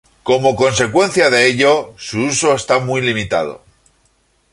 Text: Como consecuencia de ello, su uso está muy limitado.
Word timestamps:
Como 0.29 0.55
consecuencia 0.55 1.29
de 1.29 1.45
ello, 1.45 1.93
su 1.95 2.21
uso 2.33 2.55
está 2.55 2.79
muy 2.79 3.01
limitado. 3.01 3.61